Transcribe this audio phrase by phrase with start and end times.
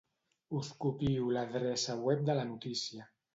[0.59, 3.07] Us copio l'adreça web de la notícia.